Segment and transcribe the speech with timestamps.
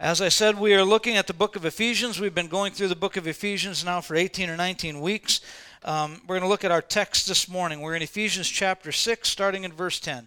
[0.00, 2.18] As I said, we are looking at the book of Ephesians.
[2.18, 5.42] We've been going through the book of Ephesians now for 18 or 19 weeks.
[5.84, 7.82] Um, we're going to look at our text this morning.
[7.82, 10.26] We're in Ephesians chapter 6, starting in verse 10.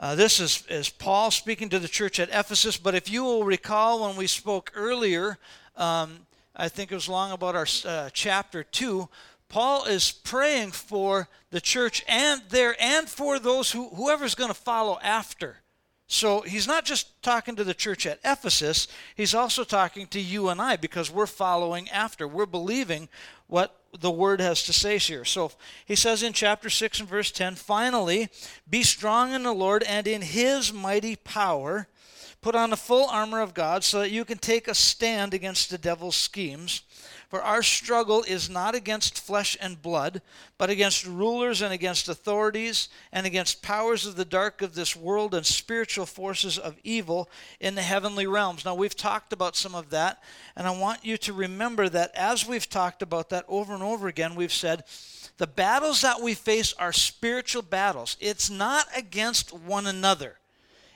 [0.00, 3.44] Uh, this is, is Paul speaking to the church at Ephesus, but if you will
[3.44, 5.36] recall when we spoke earlier,
[5.76, 6.20] um,
[6.56, 9.06] I think it was long about our uh, chapter 2,
[9.50, 14.54] Paul is praying for the church and there and for those who whoever's going to
[14.54, 15.58] follow after.
[16.08, 18.86] So he's not just talking to the church at Ephesus,
[19.16, 22.28] he's also talking to you and I because we're following after.
[22.28, 23.08] We're believing
[23.48, 25.24] what the word has to say here.
[25.24, 25.52] So
[25.84, 28.28] he says in chapter 6 and verse 10 finally,
[28.68, 31.88] be strong in the Lord and in his mighty power.
[32.40, 35.70] Put on the full armor of God so that you can take a stand against
[35.70, 36.82] the devil's schemes.
[37.28, 40.22] For our struggle is not against flesh and blood,
[40.58, 45.34] but against rulers and against authorities and against powers of the dark of this world
[45.34, 48.64] and spiritual forces of evil in the heavenly realms.
[48.64, 50.22] Now, we've talked about some of that,
[50.54, 54.06] and I want you to remember that as we've talked about that over and over
[54.06, 54.84] again, we've said,
[55.38, 58.16] the battles that we face are spiritual battles.
[58.20, 60.38] It's not against one another.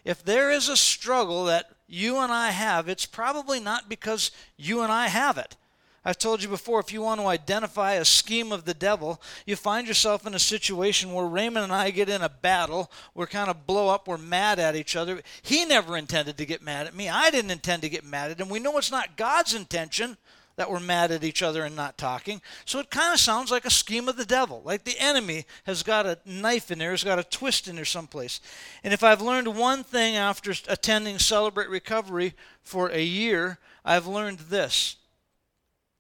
[0.05, 4.81] If there is a struggle that you and I have, it's probably not because you
[4.83, 5.57] and I have it.
[6.03, 9.55] I've told you before, if you want to identify a scheme of the devil, you
[9.55, 12.91] find yourself in a situation where Raymond and I get in a battle.
[13.15, 14.09] We're kind of blow up.
[14.09, 15.21] We're mad at each other.
[15.43, 17.11] He never intended to get mad at me.
[17.11, 18.49] I didn't intend to get mad at him.
[18.49, 20.17] We know it's not God's intention
[20.57, 22.41] that we're mad at each other and not talking.
[22.65, 24.63] So it kind of sounds like a scheme of the devil.
[24.65, 27.85] Like the enemy has got a knife in there, has got a twist in there
[27.85, 28.41] someplace.
[28.83, 34.39] And if I've learned one thing after attending Celebrate Recovery for a year, I've learned
[34.39, 34.97] this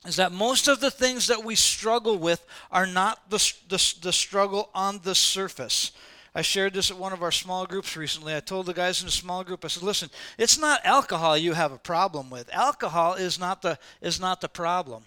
[0.07, 4.13] is that most of the things that we struggle with are not the, the, the,
[4.13, 5.93] struggle on the surface.
[6.35, 8.35] I shared this at one of our small groups recently.
[8.35, 11.53] I told the guys in the small group, I said, listen, it's not alcohol you
[11.53, 12.53] have a problem with.
[12.55, 15.05] Alcohol is not the, is not the problem.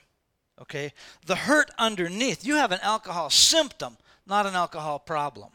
[0.62, 0.94] Okay?
[1.26, 5.50] The hurt underneath, you have an alcohol symptom, not an alcohol problem.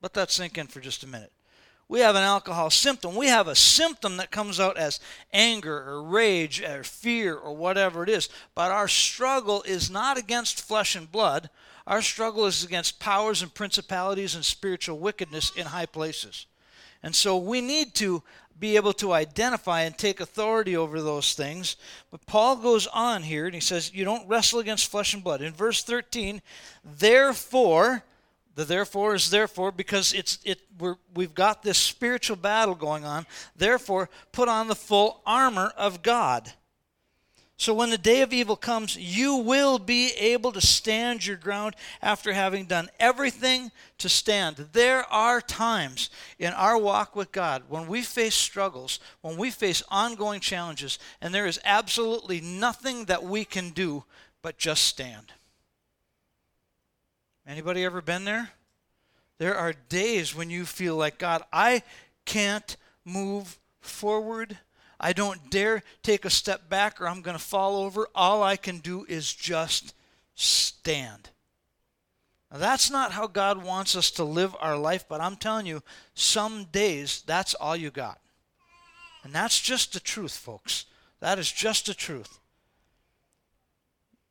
[0.00, 1.32] Let that sink in for just a minute.
[1.88, 3.14] We have an alcohol symptom.
[3.14, 5.00] We have a symptom that comes out as
[5.32, 8.28] anger or rage or fear or whatever it is.
[8.54, 11.50] But our struggle is not against flesh and blood.
[11.86, 16.46] Our struggle is against powers and principalities and spiritual wickedness in high places.
[17.02, 18.22] And so we need to
[18.58, 21.76] be able to identify and take authority over those things.
[22.10, 25.42] But Paul goes on here and he says, You don't wrestle against flesh and blood.
[25.42, 26.40] In verse 13,
[26.82, 28.04] therefore,
[28.54, 33.26] the therefore is therefore because it's it we're, we've got this spiritual battle going on.
[33.56, 36.52] Therefore, put on the full armor of God.
[37.56, 41.76] So when the day of evil comes, you will be able to stand your ground
[42.02, 44.56] after having done everything to stand.
[44.72, 49.84] There are times in our walk with God when we face struggles, when we face
[49.88, 54.04] ongoing challenges, and there is absolutely nothing that we can do
[54.42, 55.32] but just stand.
[57.46, 58.50] Anybody ever been there?
[59.38, 61.82] There are days when you feel like, God, I
[62.24, 64.58] can't move forward.
[64.98, 68.08] I don't dare take a step back or I'm going to fall over.
[68.14, 69.94] All I can do is just
[70.34, 71.30] stand.
[72.50, 75.82] Now, that's not how God wants us to live our life, but I'm telling you,
[76.14, 78.20] some days that's all you got.
[79.24, 80.86] And that's just the truth, folks.
[81.20, 82.38] That is just the truth.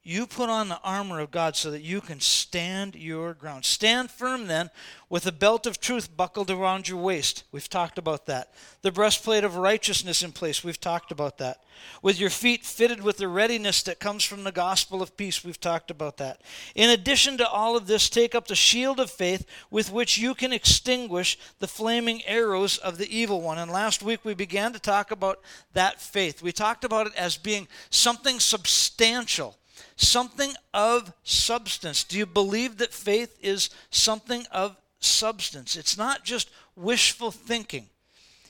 [0.05, 3.63] You put on the armor of God so that you can stand your ground.
[3.63, 4.69] Stand firm then
[5.09, 7.45] with a belt of truth buckled around your waist.
[7.53, 8.53] We've talked about that.
[8.81, 10.61] The breastplate of righteousness in place.
[10.61, 11.63] We've talked about that.
[12.01, 15.41] With your feet fitted with the readiness that comes from the gospel of peace.
[15.41, 16.41] We've talked about that.
[16.75, 20.35] In addition to all of this, take up the shield of faith with which you
[20.35, 23.57] can extinguish the flaming arrows of the evil one.
[23.57, 25.39] And last week we began to talk about
[25.71, 26.41] that faith.
[26.41, 29.57] We talked about it as being something substantial
[29.95, 32.03] something of substance.
[32.03, 35.75] Do you believe that faith is something of substance?
[35.75, 37.87] It's not just wishful thinking.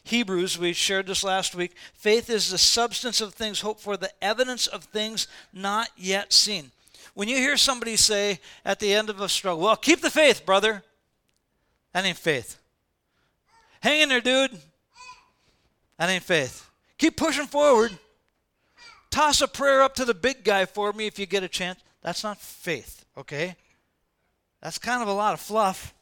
[0.05, 1.73] Hebrews, we shared this last week.
[1.93, 6.71] Faith is the substance of things hoped for, the evidence of things not yet seen.
[7.13, 10.45] When you hear somebody say at the end of a struggle, well, keep the faith,
[10.45, 10.83] brother,
[11.94, 12.59] that ain't faith.
[13.81, 14.59] Hang in there, dude.
[15.97, 16.69] That ain't faith.
[16.97, 17.97] Keep pushing forward.
[19.13, 21.80] Toss a prayer up to the big guy for me if you get a chance.
[22.01, 23.56] That's not faith, okay?
[24.60, 25.94] That's kind of a lot of fluff.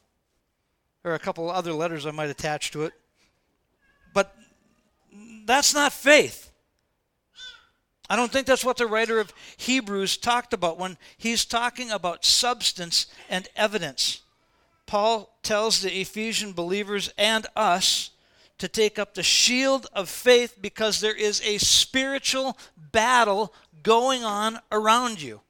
[1.02, 2.94] There are a couple other letters I might attach to it.
[4.14, 4.34] But
[5.44, 6.52] that's not faith.
[8.08, 12.24] I don't think that's what the writer of Hebrews talked about when he's talking about
[12.24, 14.22] substance and evidence.
[14.86, 18.08] Paul tells the Ephesian believers and us
[18.58, 22.56] to take up the shield of faith because there is a spiritual
[22.92, 23.52] battle
[23.82, 25.40] going on around you.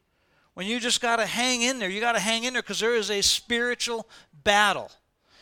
[0.55, 2.81] When you just got to hang in there, you got to hang in there because
[2.81, 4.07] there is a spiritual
[4.45, 4.91] battle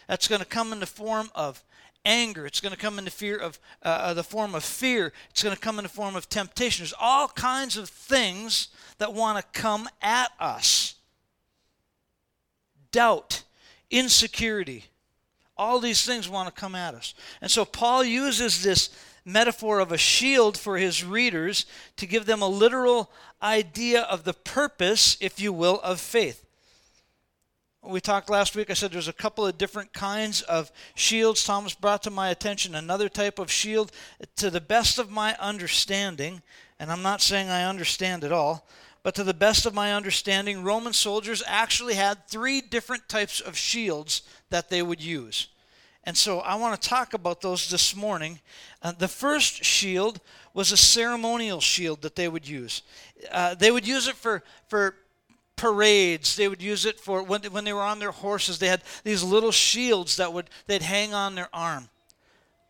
[0.06, 1.64] that's going to come in the form of
[2.04, 2.46] anger.
[2.46, 5.12] It's going to come in the fear of uh, uh, the form of fear.
[5.30, 6.82] It's going to come in the form of temptation.
[6.82, 8.68] There's all kinds of things
[8.98, 10.94] that want to come at us.
[12.92, 13.42] Doubt,
[13.90, 14.86] insecurity,
[15.60, 17.14] all these things want to come at us.
[17.40, 18.90] And so Paul uses this
[19.24, 21.66] metaphor of a shield for his readers
[21.96, 23.10] to give them a literal
[23.42, 26.44] idea of the purpose, if you will, of faith
[27.82, 31.42] we talked last week, I said there's a couple of different kinds of shields.
[31.42, 33.90] Thomas brought to my attention another type of shield.
[34.36, 36.42] To the best of my understanding,
[36.78, 38.66] and I'm not saying I understand it all,
[39.02, 43.56] but to the best of my understanding, Roman soldiers actually had three different types of
[43.56, 45.48] shields that they would use.
[46.04, 48.40] And so I want to talk about those this morning.
[48.82, 50.20] Uh, the first shield
[50.54, 52.82] was a ceremonial shield that they would use.
[53.30, 54.96] Uh, they would use it for, for
[55.56, 56.36] parades.
[56.36, 58.58] They would use it for when, when they were on their horses.
[58.58, 61.90] They had these little shields that would they'd hang on their arm.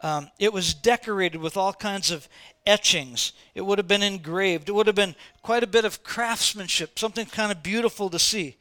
[0.03, 2.29] Um, it was decorated with all kinds of
[2.67, 3.33] etchings.
[3.55, 4.69] It would have been engraved.
[4.69, 8.57] It would have been quite a bit of craftsmanship, something kind of beautiful to see.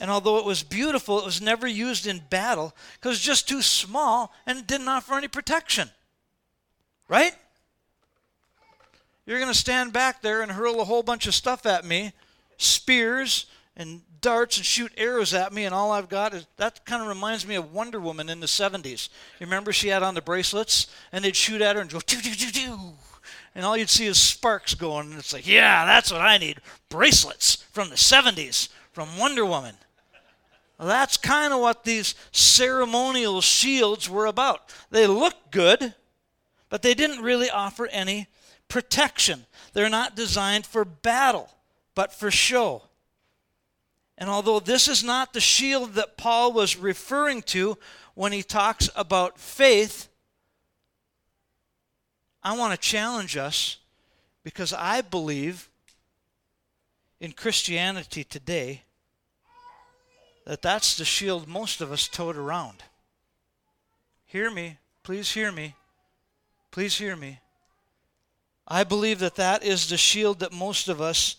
[0.00, 3.48] And although it was beautiful, it was never used in battle because it was just
[3.48, 5.88] too small and it didn't offer any protection.
[7.08, 7.34] Right?
[9.26, 12.12] You're going to stand back there and hurl a whole bunch of stuff at me
[12.62, 13.46] spears,
[13.76, 17.08] and darts and shoot arrows at me, and all I've got is that kind of
[17.08, 19.10] reminds me of Wonder Woman in the 70s.
[19.38, 22.20] You remember she had on the bracelets, and they'd shoot at her and go, doo,
[22.20, 22.78] doo, doo, doo.
[23.54, 26.60] And all you'd see is sparks going, and it's like, yeah, that's what I need
[26.88, 29.74] bracelets from the 70s from Wonder Woman.
[30.78, 34.74] Well, that's kind of what these ceremonial shields were about.
[34.90, 35.94] They look good,
[36.70, 38.28] but they didn't really offer any
[38.68, 39.46] protection.
[39.74, 41.50] They're not designed for battle,
[41.94, 42.82] but for show.
[44.18, 47.78] And although this is not the shield that Paul was referring to
[48.14, 50.08] when he talks about faith,
[52.42, 53.78] I want to challenge us
[54.42, 55.68] because I believe
[57.20, 58.82] in Christianity today
[60.44, 62.82] that that's the shield most of us tote around.
[64.26, 64.78] Hear me.
[65.04, 65.76] Please hear me.
[66.70, 67.38] Please hear me.
[68.66, 71.36] I believe that that is the shield that most of us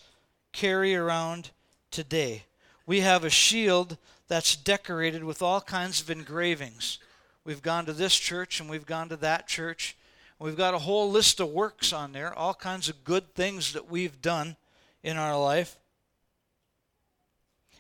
[0.52, 1.52] carry around
[1.92, 2.44] today
[2.86, 3.98] we have a shield
[4.28, 7.00] that's decorated with all kinds of engravings.
[7.46, 9.96] We've gone to this church and we've gone to that church.
[10.40, 13.90] We've got a whole list of works on there, all kinds of good things that
[13.90, 14.58] we've done
[15.02, 15.78] in our life.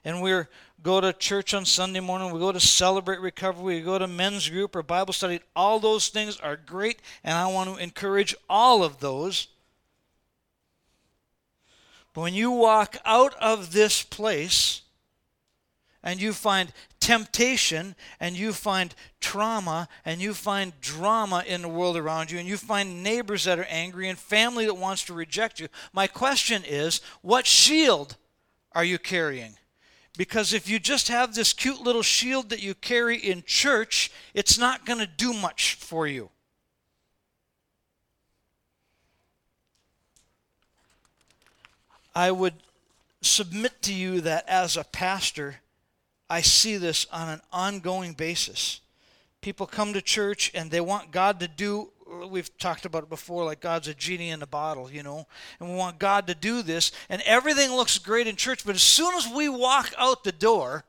[0.05, 0.43] And we
[0.81, 4.49] go to church on Sunday morning, we go to celebrate recovery, we go to men's
[4.49, 5.39] group or Bible study.
[5.55, 9.47] All those things are great, and I want to encourage all of those.
[12.13, 14.82] But when you walk out of this place,
[16.03, 21.97] and you find temptation and you find trauma and you find drama in the world
[21.97, 25.59] around you and you find neighbors that are angry and family that wants to reject
[25.59, 28.17] you, my question is what shield
[28.73, 29.55] are you carrying?
[30.17, 34.59] Because if you just have this cute little shield that you carry in church, it's
[34.59, 36.29] not going to do much for you.
[42.15, 42.53] I would
[43.21, 45.61] submit to you that as a pastor,
[46.33, 48.81] I see this on an ongoing basis.
[49.41, 51.91] People come to church and they want God to do,
[52.27, 55.27] we've talked about it before, like God's a genie in a bottle, you know,
[55.59, 58.81] and we want God to do this, and everything looks great in church, but as
[58.81, 60.85] soon as we walk out the door,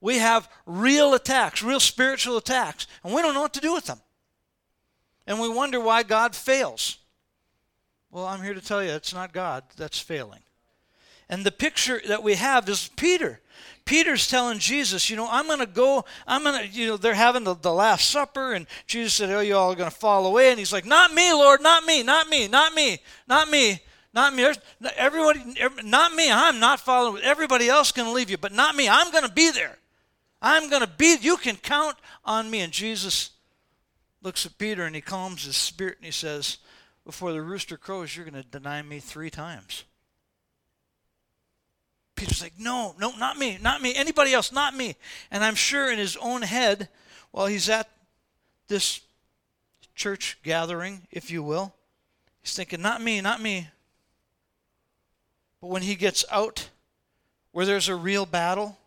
[0.00, 3.86] we have real attacks, real spiritual attacks, and we don't know what to do with
[3.86, 4.00] them.
[5.26, 6.98] And we wonder why God fails.
[8.12, 10.42] Well, I'm here to tell you it's not God that's failing.
[11.32, 13.40] And the picture that we have is Peter.
[13.86, 17.14] Peter's telling Jesus, you know, I'm going to go, I'm going to, you know, they're
[17.14, 20.26] having the, the Last Supper, and Jesus said, Oh, you all are going to fall
[20.26, 20.50] away.
[20.50, 23.80] And he's like, Not me, Lord, not me, not me, not me, not me,
[24.12, 24.46] not me.
[24.94, 26.30] Everybody, not me.
[26.30, 27.22] I'm not following.
[27.22, 28.86] Everybody else to leave you, but not me.
[28.90, 29.78] I'm going to be there.
[30.42, 31.96] I'm going to be, you can count
[32.26, 32.60] on me.
[32.60, 33.30] And Jesus
[34.20, 36.58] looks at Peter and he calms his spirit and he says,
[37.06, 39.84] Before the rooster crows, you're going to deny me three times.
[42.14, 44.96] Peter's like, no, no, not me, not me, anybody else, not me.
[45.30, 46.88] And I'm sure in his own head,
[47.30, 47.88] while he's at
[48.68, 49.00] this
[49.94, 51.74] church gathering, if you will,
[52.42, 53.68] he's thinking, not me, not me.
[55.60, 56.68] But when he gets out
[57.52, 58.78] where there's a real battle,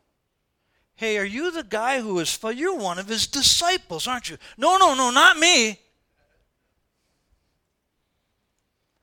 [0.98, 4.38] Hey, are you the guy who is, you're one of his disciples, aren't you?
[4.58, 5.80] No, no, no, not me.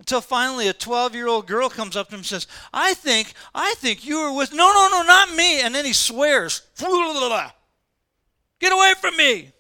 [0.03, 3.35] Until finally a 12 year old girl comes up to him and says, I think,
[3.55, 5.61] I think you were with, no, no, no, not me.
[5.61, 9.53] And then he swears, get away from me.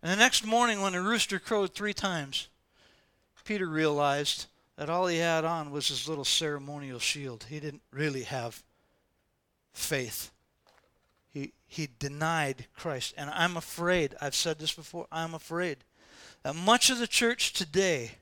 [0.00, 2.46] And the next morning, when the rooster crowed three times,
[3.44, 4.46] Peter realized
[4.76, 7.46] that all he had on was his little ceremonial shield.
[7.48, 8.62] He didn't really have
[9.72, 10.30] faith.
[11.28, 13.14] He, he denied Christ.
[13.16, 15.78] And I'm afraid, I've said this before, I'm afraid
[16.42, 18.12] that much of the church today,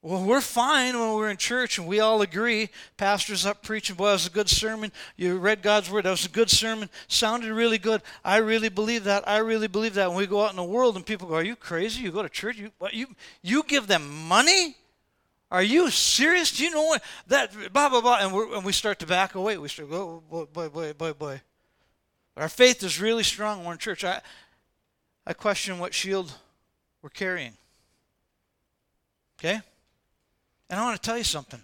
[0.00, 2.70] well, we're fine when we're in church and we all agree.
[2.96, 4.92] Pastor's up preaching, boy, that was a good sermon.
[5.16, 6.88] You read God's word, that was a good sermon.
[7.08, 8.02] Sounded really good.
[8.24, 9.26] I really believe that.
[9.28, 10.08] I really believe that.
[10.08, 12.02] When we go out in the world and people go, Are you crazy?
[12.02, 12.56] You go to church?
[12.58, 13.08] You, what, you,
[13.42, 14.76] you give them money?
[15.50, 16.56] Are you serious?
[16.56, 18.18] Do you know what that blah blah blah?
[18.20, 19.58] And, we and we start to back away.
[19.58, 21.40] We start go, oh, boy, boy, boy, boy, boy.
[22.36, 23.64] Our faith is really strong.
[23.64, 24.04] We're in church.
[24.04, 24.20] I,
[25.26, 26.32] I question what shield
[27.02, 27.52] we're carrying.
[29.38, 29.60] Okay?
[30.70, 31.60] And I want to tell you something.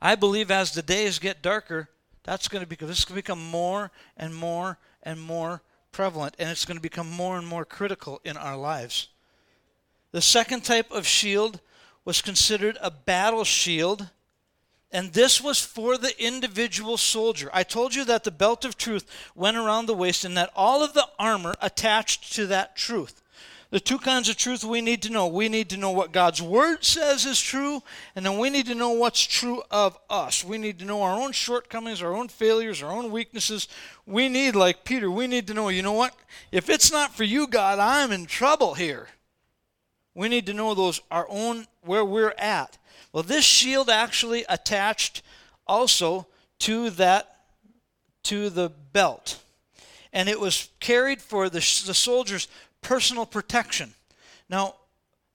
[0.00, 1.88] I believe as the days get darker,
[2.24, 6.36] that's going to become this is going to become more and more and more prevalent,
[6.38, 9.08] and it's going to become more and more critical in our lives.
[10.12, 11.60] The second type of shield
[12.04, 14.08] was considered a battle shield
[14.92, 17.48] and this was for the individual soldier.
[17.52, 19.06] I told you that the belt of truth
[19.36, 23.22] went around the waist and that all of the armor attached to that truth.
[23.70, 25.28] The two kinds of truth we need to know.
[25.28, 27.82] We need to know what God's word says is true,
[28.16, 30.44] and then we need to know what's true of us.
[30.44, 33.68] We need to know our own shortcomings, our own failures, our own weaknesses.
[34.06, 36.16] We need, like Peter, we need to know, you know what?
[36.50, 39.08] If it's not for you, God, I'm in trouble here.
[40.14, 42.76] We need to know those our own where we're at.
[43.12, 45.22] Well, this shield actually attached
[45.66, 46.26] also
[46.60, 47.36] to that
[48.24, 49.40] to the belt.
[50.12, 52.48] And it was carried for the, the soldiers'
[52.82, 53.94] personal protection.
[54.48, 54.74] Now,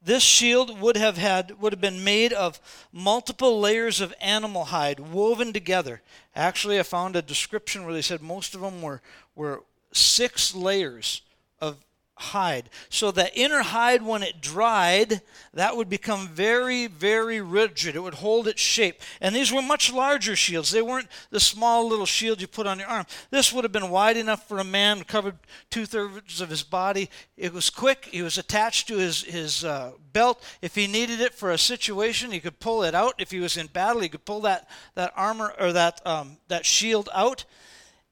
[0.04, 2.60] this shield would have had would have been made of
[2.94, 6.02] multiple layers of animal hide woven together.
[6.36, 9.02] Actually, I found a description where they said most of them were
[9.36, 11.22] were six layers
[11.60, 11.78] of
[12.18, 12.70] hide.
[12.90, 15.22] So the inner hide, when it dried,
[15.54, 17.96] that would become very, very rigid.
[17.96, 19.02] It would hold its shape.
[19.20, 20.72] And these were much larger shields.
[20.72, 23.06] They weren't the small little shield you put on your arm.
[23.32, 25.38] This would have been wide enough for a man, covered
[25.70, 27.10] two thirds of his body.
[27.36, 28.06] It was quick.
[28.06, 30.42] He was attached to his, his uh, belt.
[30.62, 33.16] If he needed it for a situation, he could pull it out.
[33.18, 36.66] If he was in battle, he could pull that, that armor or that, um, that
[36.66, 37.44] shield out.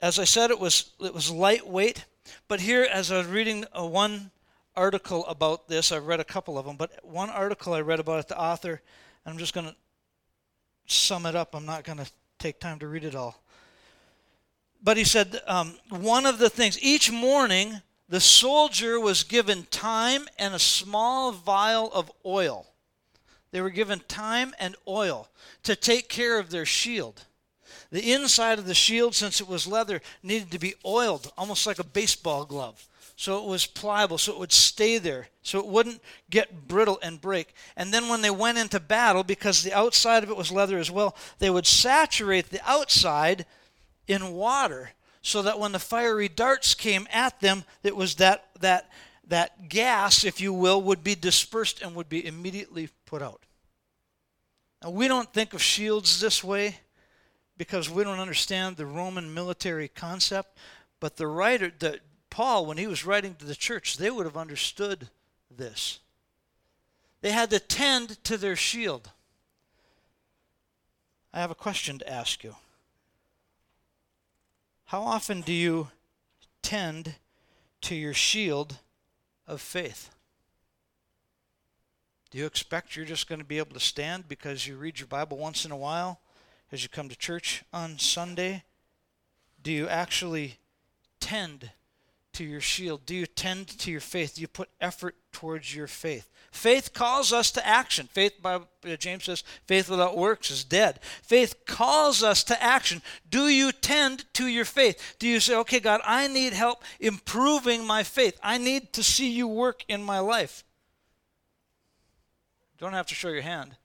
[0.01, 2.03] As I said, it was, it was lightweight.
[2.47, 4.31] But here, as I was reading a one
[4.75, 8.19] article about this, I've read a couple of them, but one article I read about
[8.19, 8.81] it, the author,
[9.25, 9.75] I'm just going to
[10.85, 11.55] sum it up.
[11.55, 12.09] I'm not going to
[12.39, 13.41] take time to read it all.
[14.83, 20.27] But he said um, one of the things, each morning, the soldier was given time
[20.37, 22.67] and a small vial of oil.
[23.51, 25.29] They were given time and oil
[25.63, 27.23] to take care of their shield.
[27.93, 31.77] The inside of the shield, since it was leather, needed to be oiled, almost like
[31.77, 32.87] a baseball glove.
[33.15, 37.21] So it was pliable, so it would stay there, so it wouldn't get brittle and
[37.21, 37.53] break.
[37.77, 40.89] And then when they went into battle, because the outside of it was leather as
[40.89, 43.45] well, they would saturate the outside
[44.07, 44.89] in water
[45.21, 48.89] so that when the fiery darts came at them, it was that, that,
[49.27, 53.43] that gas, if you will, would be dispersed and would be immediately put out.
[54.81, 56.77] Now, we don't think of shields this way
[57.57, 60.57] because we don't understand the Roman military concept.
[60.99, 64.37] But the writer, the, Paul, when he was writing to the church, they would have
[64.37, 65.09] understood
[65.55, 65.99] this.
[67.21, 69.11] They had to tend to their shield.
[71.33, 72.55] I have a question to ask you.
[74.85, 75.89] How often do you
[76.61, 77.15] tend
[77.81, 78.77] to your shield
[79.47, 80.09] of faith?
[82.29, 85.07] Do you expect you're just going to be able to stand because you read your
[85.07, 86.19] Bible once in a while?
[86.73, 88.63] As you come to church on Sunday?
[89.61, 90.57] Do you actually
[91.19, 91.69] tend
[92.33, 93.05] to your shield?
[93.05, 94.35] Do you tend to your faith?
[94.35, 96.31] Do you put effort towards your faith?
[96.51, 98.07] Faith calls us to action.
[98.11, 100.99] Faith, by uh, James says, faith without works is dead.
[101.21, 103.03] Faith calls us to action.
[103.29, 105.15] Do you tend to your faith?
[105.19, 108.39] Do you say, okay, God, I need help improving my faith.
[108.41, 110.63] I need to see you work in my life.
[112.79, 113.75] Don't have to show your hand.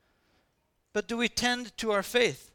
[0.94, 2.47] But do we tend to our faith?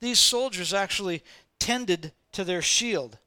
[0.00, 1.22] These soldiers actually
[1.58, 3.18] tended to their shield.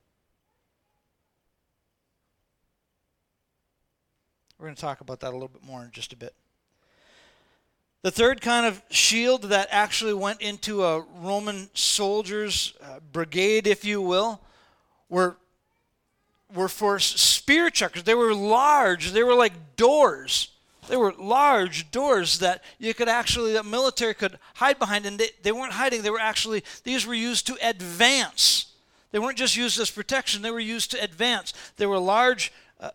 [4.58, 6.34] We're going to talk about that a little bit more in just a bit.
[8.02, 13.86] The third kind of shield that actually went into a Roman soldier's uh, brigade, if
[13.86, 14.42] you will,
[15.10, 15.38] were,
[16.54, 18.04] were for spear chuckers.
[18.04, 20.53] They were large, they were like doors.
[20.88, 25.06] They were large doors that you could actually, that military could hide behind.
[25.06, 28.68] And they, they weren't hiding, they were actually, these were used to advance.
[29.12, 31.54] They weren't just used as protection, they were used to advance.
[31.78, 32.90] They were large uh,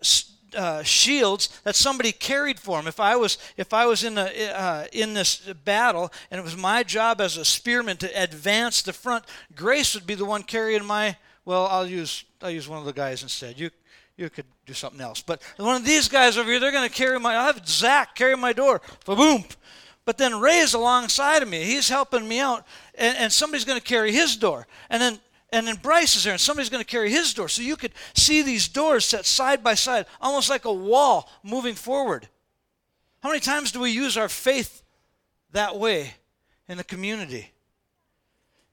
[0.57, 2.87] uh, shields that somebody carried for him.
[2.87, 6.57] If I was if I was in a, uh, in this battle and it was
[6.57, 10.85] my job as a spearman to advance the front, Grace would be the one carrying
[10.85, 11.17] my.
[11.45, 13.59] Well, I'll use I'll use one of the guys instead.
[13.59, 13.71] You
[14.19, 16.95] you could do something else, but one of these guys over here, they're going to
[16.95, 17.35] carry my.
[17.35, 18.83] I'll have Zach carry my door.
[19.07, 19.45] Boom.
[20.05, 21.63] But then Ray's alongside of me.
[21.65, 24.67] He's helping me out, and, and somebody's going to carry his door.
[24.91, 25.21] And then
[25.51, 27.49] and then Bryce is there, and somebody's going to carry his door.
[27.49, 31.75] So you could see these doors set side by side, almost like a wall moving
[31.75, 32.29] forward.
[33.23, 34.83] How many times do we use our faith
[35.53, 36.15] that way
[36.69, 37.53] in the community?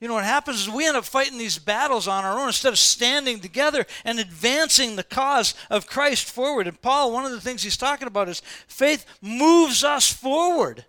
[0.02, 2.74] You know what happens is we end up fighting these battles on our own instead
[2.74, 6.68] of standing together and advancing the cause of Christ forward.
[6.68, 10.86] And Paul, one of the things he's talking about is faith moves us forward.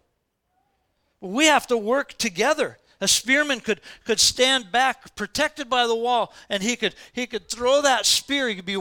[1.20, 2.78] We have to work together.
[3.00, 7.48] A spearman could, could stand back, protected by the wall, and he could, he could
[7.48, 8.48] throw that spear.
[8.48, 8.80] He could be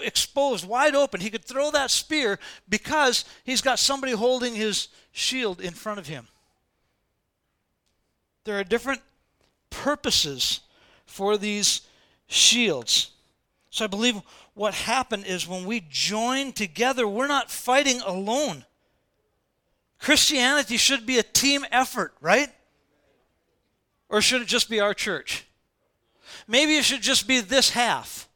[0.00, 1.20] exposed, wide open.
[1.20, 6.06] He could throw that spear because he's got somebody holding his shield in front of
[6.06, 6.28] him.
[8.44, 9.00] There are different
[9.82, 10.60] purposes
[11.04, 11.82] for these
[12.26, 13.10] shields.
[13.70, 14.20] So I believe
[14.54, 18.64] what happened is when we join together, we're not fighting alone.
[19.98, 22.48] Christianity should be a team effort, right?
[24.08, 25.46] Or should it just be our church?
[26.48, 28.28] Maybe it should just be this half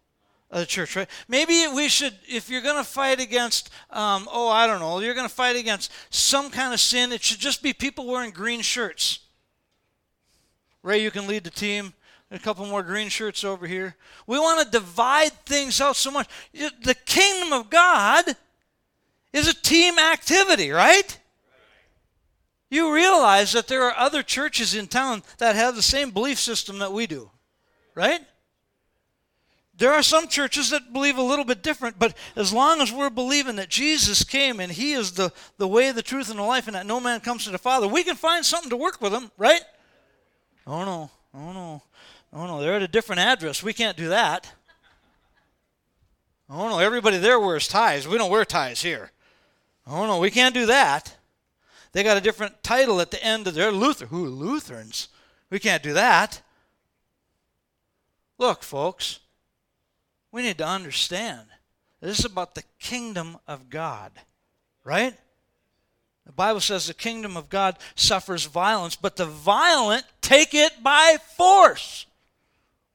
[0.50, 1.08] of the church, right?
[1.28, 5.14] Maybe we should, if you're going to fight against, um, oh, I don't know, you're
[5.14, 8.60] going to fight against some kind of sin, it should just be people wearing green
[8.60, 9.20] shirts.
[10.82, 11.94] Ray, you can lead the team.
[12.32, 13.96] A couple more green shirts over here.
[14.26, 16.28] We want to divide things out so much.
[16.52, 18.24] The kingdom of God
[19.32, 21.18] is a team activity, right?
[22.70, 26.78] you realize that there are other churches in town that have the same belief system
[26.78, 27.30] that we do,
[27.94, 28.20] right?
[29.76, 33.10] There are some churches that believe a little bit different, but as long as we're
[33.10, 36.68] believing that Jesus came and He is the, the way, the truth, and the life,
[36.68, 39.10] and that no man comes to the Father, we can find something to work with
[39.10, 39.62] them, right?
[40.66, 41.82] Oh no, oh no,
[42.32, 43.62] oh no, they're at a different address.
[43.62, 44.52] We can't do that.
[46.48, 48.08] Oh no, everybody there wears ties.
[48.08, 49.12] We don't wear ties here.
[49.86, 51.16] Oh no, we can't do that.
[51.92, 54.06] They got a different title at the end of their Luther.
[54.06, 55.08] Who Lutherans?
[55.50, 56.42] We can't do that.
[58.38, 59.20] Look, folks,
[60.32, 61.46] we need to understand
[62.00, 64.12] this is about the kingdom of God,
[64.84, 65.14] right?
[66.26, 71.16] The Bible says the kingdom of God suffers violence, but the violent take it by
[71.36, 72.06] force.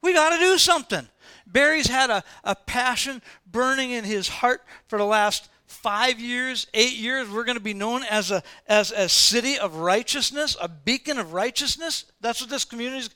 [0.02, 1.08] We got to do something.
[1.46, 6.96] Barry's had a, a passion burning in his heart for the last five years, eight
[6.96, 11.18] years, we're going to be known as a as a city of righteousness, a beacon
[11.18, 12.04] of righteousness.
[12.20, 13.10] That's what this community is.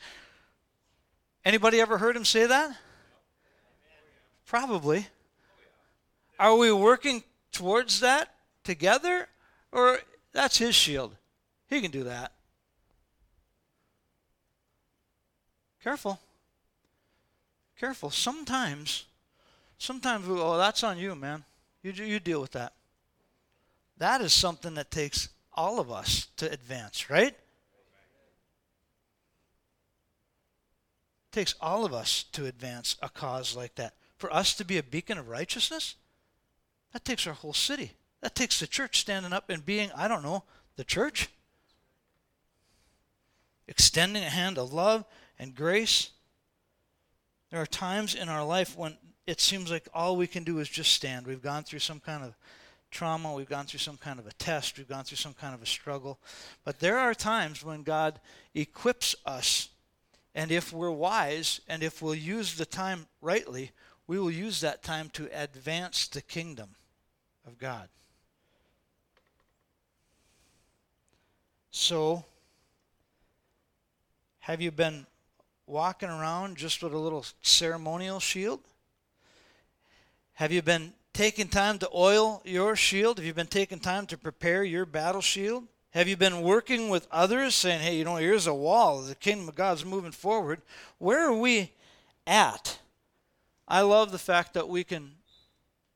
[1.44, 2.76] Anybody ever heard him say that?
[4.46, 5.06] Probably.
[6.38, 9.28] Are we working towards that together?
[9.72, 10.00] Or
[10.32, 11.16] that's his shield.
[11.68, 12.32] He can do that.
[15.82, 16.20] Careful.
[17.78, 18.10] Careful.
[18.10, 19.06] Sometimes,
[19.78, 21.44] sometimes we oh, that's on you, man.
[21.82, 22.74] You, you deal with that.
[23.96, 27.32] That is something that takes all of us to advance, right?
[27.32, 27.38] It
[31.32, 33.94] takes all of us to advance a cause like that.
[34.18, 35.96] For us to be a beacon of righteousness,
[36.92, 37.92] that takes our whole city.
[38.20, 40.44] That takes the church standing up and being, I don't know,
[40.76, 41.28] the church.
[43.66, 45.04] Extending a hand of love
[45.38, 46.10] and grace.
[47.50, 50.68] There are times in our life when it seems like all we can do is
[50.68, 51.26] just stand.
[51.26, 52.36] We've gone through some kind of
[52.90, 55.62] trauma, we've gone through some kind of a test, we've gone through some kind of
[55.62, 56.18] a struggle.
[56.64, 58.20] But there are times when God
[58.54, 59.68] equips us,
[60.34, 63.70] and if we're wise and if we'll use the time rightly,
[64.06, 66.70] we will use that time to advance the kingdom
[67.46, 67.88] of God.
[71.70, 72.24] So,
[74.40, 75.06] have you been
[75.66, 78.60] walking around just with a little ceremonial shield?
[80.34, 83.18] Have you been taking time to oil your shield?
[83.18, 85.64] Have you been taking time to prepare your battle shield?
[85.90, 89.02] Have you been working with others saying, hey, you know, here's a wall.
[89.02, 90.62] The kingdom of God's moving forward.
[90.98, 91.72] Where are we
[92.26, 92.78] at?
[93.68, 95.12] I love the fact that we can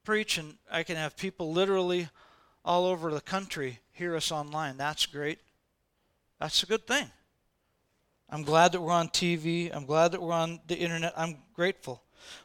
[0.05, 2.09] preach and I can have people literally
[2.65, 4.77] all over the country hear us online.
[4.77, 5.39] That's great.
[6.45, 7.11] That's a good thing.
[8.29, 9.75] I'm glad that we're on TV.
[9.75, 11.15] I'm glad that we're on the internet.
[11.17, 12.03] I'm grateful.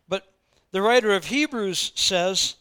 [0.08, 0.26] But
[0.72, 2.56] the writer of Hebrews says,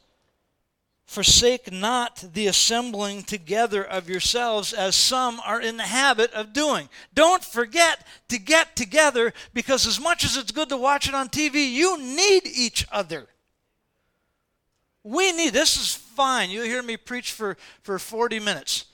[1.07, 6.88] Forsake not the assembling together of yourselves as some are in the habit of doing.
[7.14, 11.29] Don't forget to get together because, as much as it's good to watch it on
[11.29, 13.29] TV, you need each other.
[15.05, 16.51] We need this is fine.
[16.51, 18.87] You'll hear me preach for, for 40 minutes.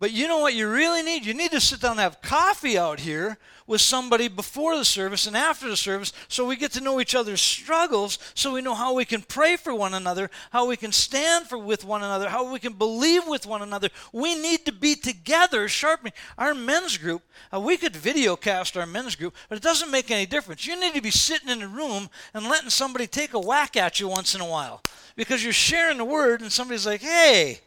[0.00, 1.26] But you know what you really need?
[1.26, 3.36] You need to sit down and have coffee out here
[3.66, 7.14] with somebody before the service and after the service so we get to know each
[7.14, 10.90] other's struggles, so we know how we can pray for one another, how we can
[10.90, 13.90] stand for with one another, how we can believe with one another.
[14.10, 16.14] We need to be together sharpening.
[16.38, 17.22] Our men's group,
[17.54, 20.66] uh, we could video cast our men's group, but it doesn't make any difference.
[20.66, 24.00] You need to be sitting in a room and letting somebody take a whack at
[24.00, 24.82] you once in a while
[25.14, 27.60] because you're sharing the word and somebody's like, hey,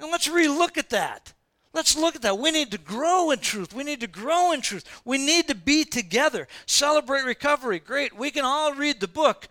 [0.00, 1.34] let's relook at that.
[1.72, 2.38] Let's look at that.
[2.38, 3.74] We need to grow in truth.
[3.74, 4.84] We need to grow in truth.
[5.04, 6.48] We need to be together.
[6.66, 7.78] Celebrate recovery.
[7.78, 8.16] Great.
[8.16, 9.48] We can all read the book,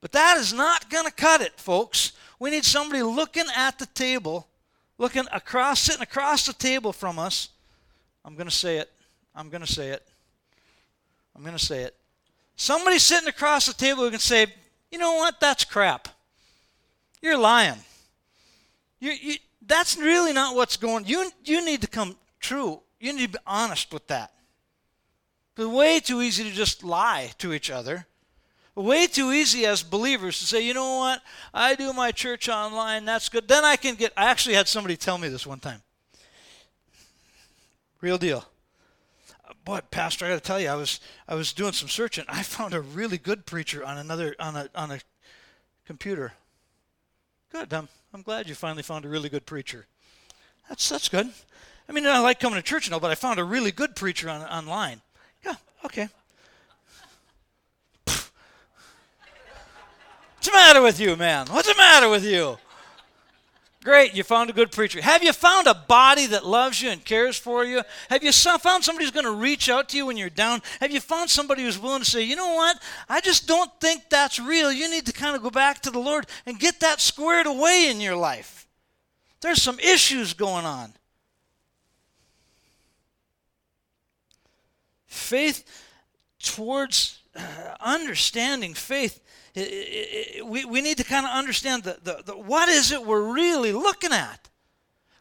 [0.00, 2.12] but that is not going to cut it, folks.
[2.38, 4.46] We need somebody looking at the table,
[4.98, 7.48] looking across, sitting across the table from us.
[8.24, 8.90] I'm going to say it.
[9.34, 10.06] I'm going to say it.
[11.34, 11.96] I'm going to say it.
[12.56, 14.46] Somebody sitting across the table who can say,
[14.90, 15.40] you know what?
[15.40, 16.08] That's crap.
[17.20, 17.78] You're lying.
[19.00, 22.80] You, you, that's really not what's going you you need to come true.
[23.00, 24.32] You need to be honest with that.
[25.56, 28.06] It's way too easy to just lie to each other.
[28.74, 31.22] Way too easy as believers to say you know what?
[31.52, 33.04] I do my church online.
[33.04, 33.48] That's good.
[33.48, 35.82] Then i can get i actually had somebody tell me this one time.
[38.00, 38.44] Real deal.
[39.64, 42.24] Boy pastor i got to tell you i was i was doing some searching.
[42.28, 44.98] I found a really good preacher on another on a on a
[45.86, 46.32] computer.
[47.50, 49.86] Good i'm I'm glad you finally found a really good preacher.
[50.68, 51.30] That's that's good.
[51.88, 53.96] I mean, I like coming to church and all, but I found a really good
[53.96, 55.00] preacher on, online.
[55.44, 56.08] Yeah, okay.
[58.04, 58.30] What's
[60.44, 61.48] the matter with you, man?
[61.48, 62.56] What's the matter with you?
[63.84, 65.02] Great, you found a good preacher.
[65.02, 67.82] Have you found a body that loves you and cares for you?
[68.08, 70.62] Have you found somebody who's going to reach out to you when you're down?
[70.80, 72.82] Have you found somebody who's willing to say, you know what?
[73.10, 74.72] I just don't think that's real.
[74.72, 77.90] You need to kind of go back to the Lord and get that squared away
[77.90, 78.66] in your life.
[79.42, 80.94] There's some issues going on.
[85.06, 85.62] Faith
[86.38, 87.20] towards
[87.80, 89.20] understanding faith
[89.54, 93.04] it, it, we, we need to kind of understand the, the, the, what is it
[93.04, 94.48] we're really looking at.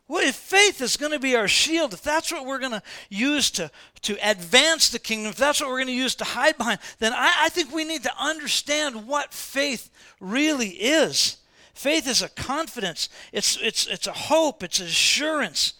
[0.08, 2.84] Well, if faith is going to be our shield, if that's what we're going to
[3.10, 6.58] use to, to advance the kingdom, if that's what we're going to use to hide
[6.58, 11.38] behind, then I, I think we need to understand what faith really is.
[11.74, 15.74] Faith is a confidence, it's, it's, it's a hope, it's assurance.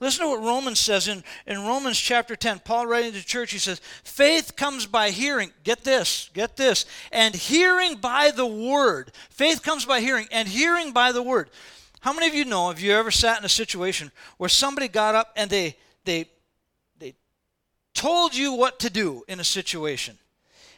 [0.00, 2.60] Listen to what Romans says in, in Romans chapter 10.
[2.60, 5.50] Paul writing to the church, he says, Faith comes by hearing.
[5.64, 6.86] Get this, get this.
[7.10, 9.10] And hearing by the word.
[9.28, 11.50] Faith comes by hearing, and hearing by the word.
[12.00, 15.16] How many of you know, have you ever sat in a situation where somebody got
[15.16, 16.26] up and they, they,
[17.00, 17.14] they
[17.92, 20.16] told you what to do in a situation?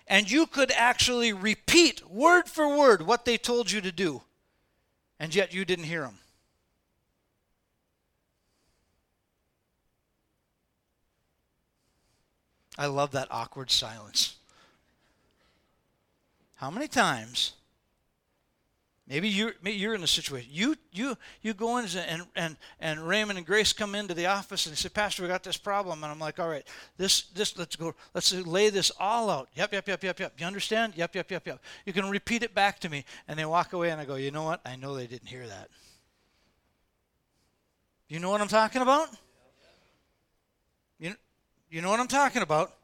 [0.06, 4.22] And you could actually repeat word for word what they told you to do,
[5.20, 6.19] and yet you didn't hear them.
[12.78, 14.37] I love that awkward silence.
[16.56, 17.54] How many times?
[19.11, 20.50] Maybe you're maybe you're in a situation.
[20.52, 24.66] You you you go in and and and Raymond and Grace come into the office
[24.66, 26.64] and they say, Pastor, we got this problem, and I'm like, all right,
[26.96, 29.48] this this let's go, let's lay this all out.
[29.56, 30.33] Yep, yep, yep, yep, yep.
[30.38, 30.92] You understand?
[30.94, 31.61] Yep, yep, yep, yep.
[31.85, 34.30] You can repeat it back to me, and they walk away, and I go, you
[34.30, 34.61] know what?
[34.64, 35.70] I know they didn't hear that.
[38.06, 39.09] You know what I'm talking about?
[41.70, 42.74] You know what I'm talking about?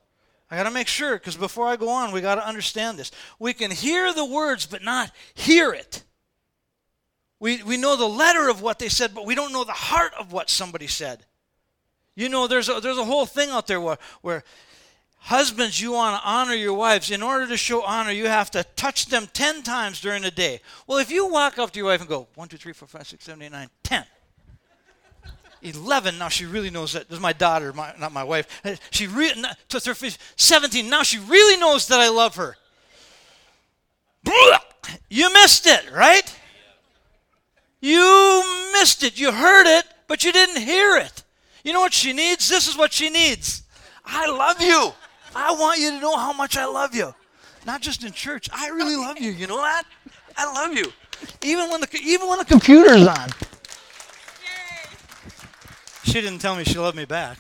[0.51, 3.11] I got to make sure because before I go on, we got to understand this.
[3.39, 6.05] We can hear the words, but not hear it.
[7.41, 10.13] We, we know the letter of what they said, but we don't know the heart
[10.19, 11.25] of what somebody said.
[12.15, 14.45] You know, there's a, there's a whole thing out there where, where
[15.19, 17.11] husbands, you want to honor your wives.
[17.11, 20.61] In order to show honor, you have to touch them 10 times during the day.
[20.87, 23.07] Well, if you walk up to your wife and go, 1, 2, 3, 4, 5,
[23.07, 24.05] 6, 7, 8, 9, 10.
[25.67, 28.47] 11 now she really knows that this is my daughter my, not my wife.
[28.65, 32.57] Uh, she really 17 now she really knows that i love her.
[35.09, 36.35] You missed it right?
[37.81, 39.19] You missed it.
[39.19, 41.23] You heard it but you didn't hear it.
[41.65, 42.49] You know what she needs?
[42.49, 43.63] This is what she needs.
[44.05, 44.93] I love you.
[45.35, 47.15] I want you to know how much i love you.
[47.67, 48.49] Not just in church.
[48.53, 49.33] I really love you.
[49.33, 49.85] You know that?
[50.37, 50.93] I love you.
[51.43, 53.29] Even when the even when the computer's on
[56.07, 57.39] she didn't tell me she loved me back.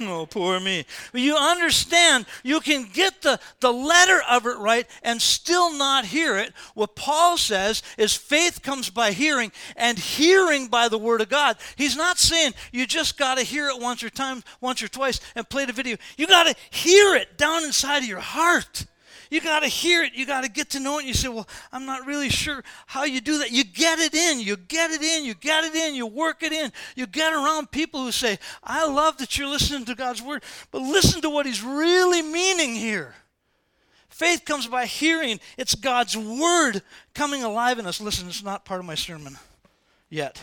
[0.00, 0.86] oh, poor me.
[1.12, 6.38] You understand, you can get the, the letter of it right and still not hear
[6.38, 6.54] it.
[6.74, 11.58] What Paul says is faith comes by hearing, and hearing by the word of God.
[11.76, 15.20] He's not saying you just got to hear it once or time, once or twice
[15.34, 15.98] and play the video.
[16.16, 18.86] You got to hear it down inside of your heart.
[19.32, 20.12] You got to hear it.
[20.12, 21.00] You got to get to know it.
[21.00, 23.50] And you say, Well, I'm not really sure how you do that.
[23.50, 24.40] You get it in.
[24.40, 25.24] You get it in.
[25.24, 25.94] You get it in.
[25.94, 26.70] You work it in.
[26.96, 30.82] You get around people who say, I love that you're listening to God's word, but
[30.82, 33.14] listen to what He's really meaning here.
[34.10, 36.82] Faith comes by hearing, it's God's word
[37.14, 38.02] coming alive in us.
[38.02, 39.38] Listen, it's not part of my sermon
[40.10, 40.42] yet,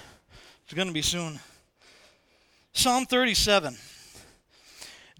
[0.64, 1.40] it's going to be soon.
[2.74, 3.78] Psalm 37.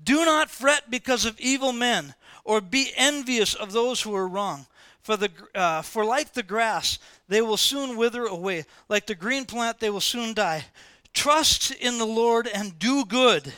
[0.04, 4.66] Do not fret because of evil men or be envious of those who are wrong.
[5.02, 8.66] For, the, uh, for like the grass, they will soon wither away.
[8.90, 10.66] Like the green plant, they will soon die.
[11.14, 13.54] Trust in the Lord and do good.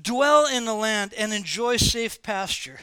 [0.00, 2.80] Dwell in the land and enjoy safe pasture.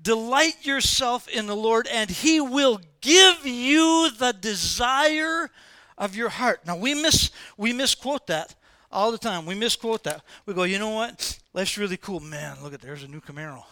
[0.00, 5.50] Delight yourself in the Lord, and He will give you the desire
[5.98, 6.66] of your heart.
[6.66, 8.54] Now we miss we misquote that
[8.90, 9.46] all the time.
[9.46, 10.22] We misquote that.
[10.44, 11.38] We go, you know what?
[11.54, 12.56] Life's really cool, man.
[12.62, 13.64] Look at there's a new Camaro.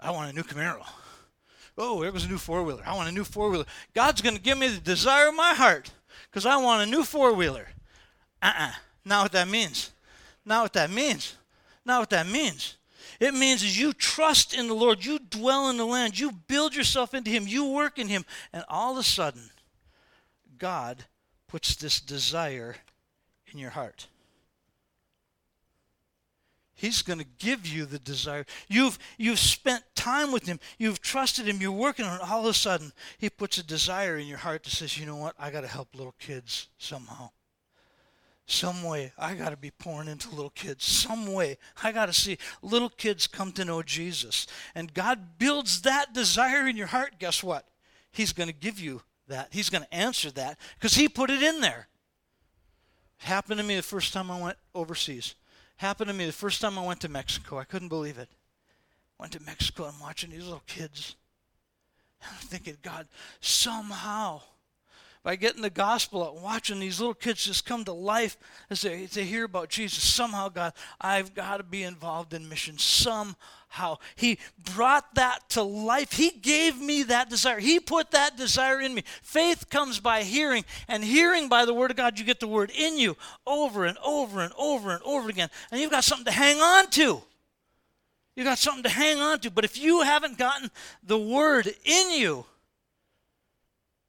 [0.00, 0.84] I want a new Camaro.
[1.76, 2.82] Oh, there was a new four wheeler.
[2.84, 3.64] I want a new four wheeler.
[3.94, 5.92] God's going to give me the desire of my heart
[6.30, 7.68] because I want a new four wheeler.
[8.42, 8.66] Uh uh-uh.
[8.66, 8.72] uh
[9.04, 9.92] Not what that means.
[10.44, 11.36] Not what that means.
[11.84, 12.76] Not what that means.
[13.20, 16.74] It means is you trust in the Lord, you dwell in the land, you build
[16.74, 19.50] yourself into Him, you work in Him, and all of a sudden,
[20.56, 21.04] God
[21.48, 22.76] puts this desire
[23.52, 24.06] in your heart.
[26.78, 28.46] He's going to give you the desire.
[28.68, 30.60] You've, you've spent time with Him.
[30.78, 31.60] You've trusted Him.
[31.60, 32.30] You're working on it.
[32.30, 35.16] All of a sudden, He puts a desire in your heart that says, you know
[35.16, 35.34] what?
[35.40, 37.30] I got to help little kids somehow.
[38.46, 40.84] Some way, I got to be pouring into little kids.
[40.84, 44.46] Some way, I got to see little kids come to know Jesus.
[44.76, 47.14] And God builds that desire in your heart.
[47.18, 47.66] Guess what?
[48.12, 49.48] He's going to give you that.
[49.50, 51.88] He's going to answer that because He put it in there.
[53.20, 55.34] It happened to me the first time I went overseas
[55.78, 57.58] happened to me the first time I went to Mexico.
[57.58, 58.28] I couldn't believe it.
[59.18, 61.16] Went to Mexico and watching these little kids.
[62.22, 63.06] I'm thinking, God,
[63.40, 64.42] somehow,
[65.22, 68.36] by getting the gospel out, watching these little kids just come to life
[68.70, 72.48] as they, as they hear about Jesus, somehow, God, I've got to be involved in
[72.48, 73.36] mission somehow
[74.16, 74.38] he
[74.74, 76.12] brought that to life.
[76.12, 77.58] He gave me that desire.
[77.58, 79.04] He put that desire in me.
[79.22, 82.70] Faith comes by hearing, and hearing by the word of God, you get the word
[82.76, 85.50] in you over and over and over and over again.
[85.70, 87.22] And you've got something to hang on to.
[88.34, 89.50] You've got something to hang on to.
[89.50, 90.70] But if you haven't gotten
[91.02, 92.46] the word in you,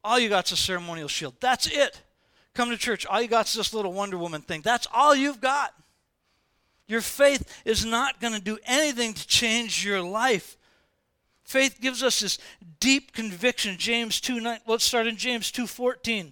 [0.04, 1.36] all you got's a ceremonial shield.
[1.40, 2.02] That's it.
[2.54, 3.06] Come to church.
[3.06, 4.62] All you got's this little Wonder Woman thing.
[4.62, 5.74] That's all you've got.
[6.88, 10.58] Your faith is not going to do anything to change your life.
[11.44, 12.38] Faith gives us this
[12.80, 13.78] deep conviction.
[13.78, 16.32] James 2 9, let's start in James 2:14.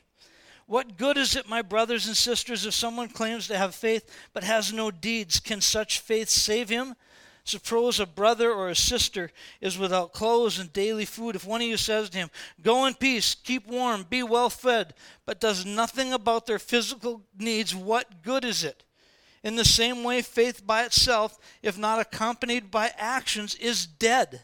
[0.68, 4.44] What good is it, my brothers and sisters, if someone claims to have faith but
[4.44, 5.40] has no deeds?
[5.40, 6.96] Can such faith save him?
[7.48, 9.32] Suppose a brother or a sister
[9.62, 11.34] is without clothes and daily food.
[11.34, 12.30] If one of you says to him,
[12.62, 14.94] Go in peace, keep warm, be well fed,
[15.26, 18.84] but does nothing about their physical needs, what good is it?
[19.44, 24.42] In the same way, faith by itself, if not accompanied by actions, is dead.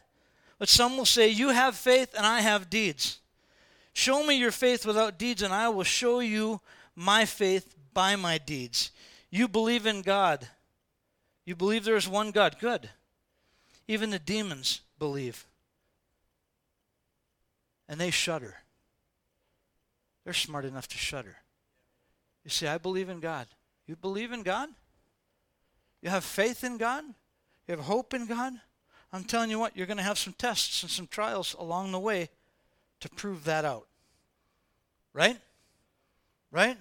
[0.57, 3.19] But some will say, You have faith and I have deeds.
[3.91, 6.61] Show me your faith without deeds, and I will show you
[6.95, 8.91] my faith by my deeds.
[9.29, 10.47] You believe in God.
[11.45, 12.57] You believe there is one God.
[12.59, 12.89] Good.
[13.87, 15.45] Even the demons believe.
[17.89, 18.55] And they shudder.
[20.23, 21.37] They're smart enough to shudder.
[22.43, 23.47] You say, I believe in God.
[23.87, 24.69] You believe in God?
[26.01, 27.03] You have faith in God?
[27.67, 28.53] You have hope in God?
[29.11, 31.99] I'm telling you what, you're going to have some tests and some trials along the
[31.99, 32.29] way
[33.01, 33.87] to prove that out.
[35.13, 35.37] Right?
[36.51, 36.77] Right?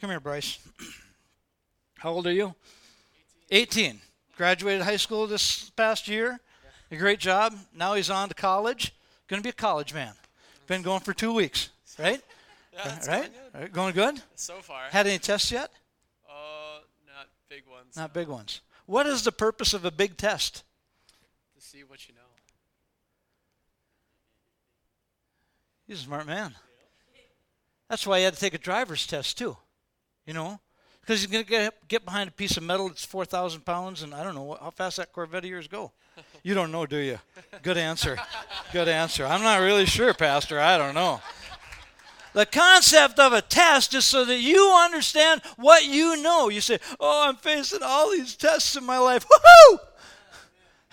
[0.00, 0.58] Come here, Bryce.
[1.96, 2.54] How old are you?
[3.50, 3.84] 18.
[3.84, 4.00] 18.
[4.36, 6.40] Graduated high school this past year.
[6.90, 7.54] A great job.
[7.74, 8.94] Now he's on to college.
[9.28, 10.12] Going to be a college man.
[10.66, 12.20] Been going for two weeks, right?
[12.72, 13.30] yeah, right?
[13.52, 13.72] Going good.
[13.72, 14.22] Going good?
[14.34, 14.82] So far.
[14.90, 15.70] Had any tests yet?
[16.28, 17.96] Uh, not big ones.
[17.96, 18.60] Not big ones.
[18.86, 20.62] What is the purpose of a big test?
[21.56, 22.20] To see what you know.
[25.86, 26.54] He's a smart man.
[27.88, 29.56] That's why he had to take a driver's test too.
[30.26, 30.60] You know,
[31.04, 34.02] because he's going to get get behind a piece of metal that's four thousand pounds,
[34.02, 35.92] and I don't know how fast that Corvette of yours go.
[36.44, 37.18] You don't know, do you?
[37.62, 38.18] Good answer.
[38.70, 39.24] Good answer.
[39.24, 40.60] I'm not really sure, Pastor.
[40.60, 41.22] I don't know.
[42.34, 46.50] The concept of a test is so that you understand what you know.
[46.50, 49.24] You say, Oh, I'm facing all these tests in my life.
[49.24, 49.78] Woohoo!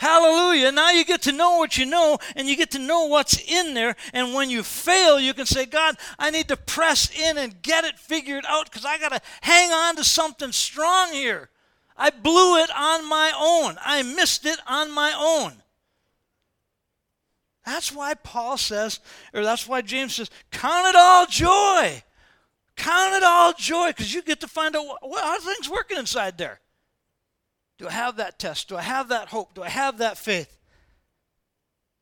[0.02, 0.72] Hallelujah.
[0.72, 3.76] Now you get to know what you know and you get to know what's in
[3.76, 3.96] there.
[4.14, 7.84] And when you fail, you can say, God, I need to press in and get
[7.84, 11.52] it figured out because I got to hang on to something strong here.
[11.96, 15.62] I blew it on my own, I missed it on my own.
[17.64, 19.02] That's why Paul says,
[19.36, 22.02] or that's why James says, count it all joy.
[22.76, 26.40] Count it all joy because you get to find out what, how things working inside
[26.40, 26.60] there.
[27.82, 28.70] Do I have that test?
[28.70, 29.56] Do I have that hope?
[29.56, 30.56] Do I have that faith?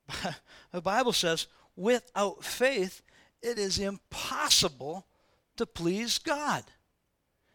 [0.73, 3.01] the Bible says, without faith,
[3.41, 5.07] it is impossible
[5.55, 6.65] to please God.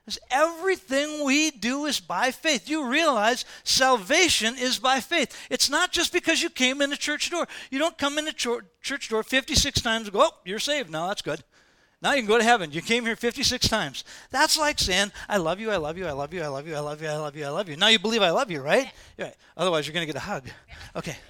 [0.02, 2.66] Because everything we do is by faith.
[2.66, 5.46] You realize salvation is by faith.
[5.50, 7.46] It's not just because you came in the church door.
[7.70, 8.32] You don't come in the
[8.80, 10.88] church door 56 times and go, oh, you're saved.
[10.88, 11.44] No, that's good.
[12.04, 12.70] Now you can go to heaven.
[12.70, 14.04] You came here 56 times.
[14.30, 16.76] That's like saying, I love you, I love you, I love you, I love you,
[16.76, 17.76] I love you, I love you, I love you.
[17.76, 18.92] Now you believe I love you, right?
[19.16, 19.30] Yeah.
[19.56, 20.44] Otherwise, you're going to get a hug.
[20.94, 21.16] Okay.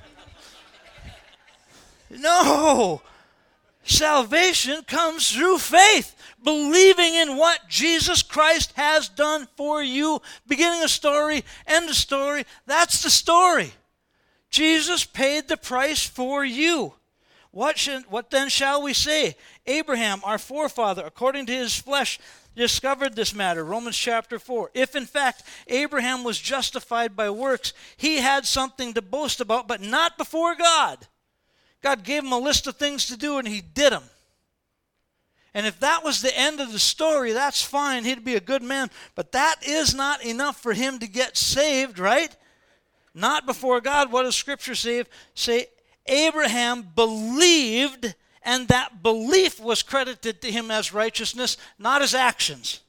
[2.11, 3.03] No!
[3.83, 10.21] Salvation comes through faith, believing in what Jesus Christ has done for you.
[10.47, 12.45] Beginning a story, end a story.
[12.67, 13.73] That's the story.
[14.51, 16.95] Jesus paid the price for you.
[17.55, 19.37] What, should, what then shall we say?
[19.65, 22.19] Abraham, our forefather, according to his flesh,
[22.57, 23.65] discovered this matter.
[23.65, 24.73] Romans chapter 4.
[24.75, 29.81] If in fact Abraham was justified by works, he had something to boast about, but
[29.81, 31.07] not before God.
[31.81, 34.03] God gave him a list of things to do and he did them.
[35.55, 38.03] And if that was the end of the story, that's fine.
[38.03, 38.91] He'd be a good man.
[39.15, 42.35] But that is not enough for him to get saved, right?
[43.15, 44.11] Not before God.
[44.11, 45.05] What does Scripture say?
[45.37, 45.69] Say
[46.07, 52.81] Abraham believed, and that belief was credited to him as righteousness, not his actions.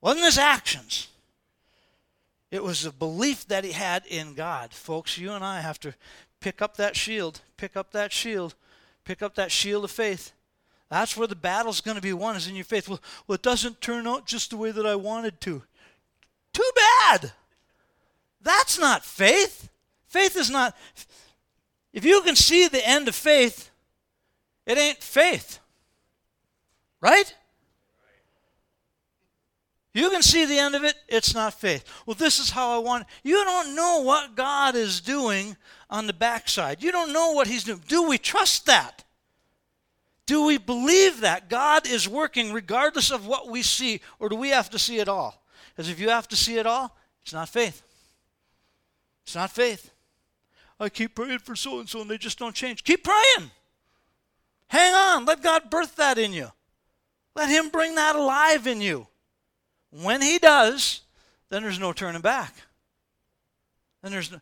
[0.00, 1.08] Wasn't his actions.
[2.50, 4.72] It was the belief that he had in God.
[4.72, 5.94] Folks, you and I have to
[6.40, 8.54] pick up that shield, pick up that shield,
[9.04, 10.32] pick up that shield of faith.
[10.88, 12.88] That's where the battle's going to be won, is in your faith.
[12.88, 15.62] Well, well, it doesn't turn out just the way that I wanted to.
[16.52, 17.32] Too bad.
[18.40, 19.68] That's not faith.
[20.06, 20.76] Faith is not.
[21.96, 23.70] If you can see the end of faith,
[24.66, 25.60] it ain't faith.
[27.00, 27.34] Right?
[29.94, 31.90] You can see the end of it, it's not faith.
[32.04, 33.06] Well, this is how I want.
[33.24, 35.56] You don't know what God is doing
[35.88, 36.82] on the backside.
[36.82, 37.80] You don't know what He's doing.
[37.88, 39.04] Do we trust that?
[40.26, 44.50] Do we believe that God is working regardless of what we see, or do we
[44.50, 45.42] have to see it all?
[45.70, 47.82] Because if you have to see it all, it's not faith.
[49.24, 49.92] It's not faith.
[50.78, 52.84] I keep praying for so and so and they just don't change.
[52.84, 53.50] Keep praying.
[54.68, 55.24] Hang on.
[55.24, 56.50] Let God birth that in you.
[57.34, 59.06] Let Him bring that alive in you.
[59.90, 61.02] When He does,
[61.48, 62.54] then there's no turning back.
[64.02, 64.40] Then there's no.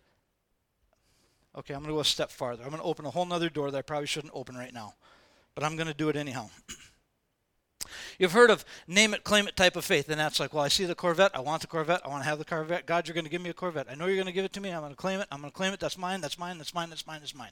[1.56, 2.64] Okay, I'm going to go a step farther.
[2.64, 4.94] I'm going to open a whole other door that I probably shouldn't open right now,
[5.54, 6.50] but I'm going to do it anyhow.
[8.18, 10.68] You've heard of name it, claim it type of faith, and that's like, well, I
[10.68, 12.86] see the Corvette, I want the Corvette, I want to have the Corvette.
[12.86, 13.86] God, you're going to give me a Corvette.
[13.90, 14.70] I know you're going to give it to me.
[14.70, 15.28] I'm going to claim it.
[15.30, 15.80] I'm going to claim it.
[15.80, 16.20] That's mine.
[16.20, 16.58] That's mine.
[16.58, 16.90] That's mine.
[16.90, 17.20] That's mine.
[17.20, 17.50] That's mine.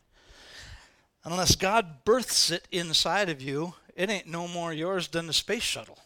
[1.24, 5.62] Unless God births it inside of you, it ain't no more yours than the space
[5.62, 5.98] shuttle.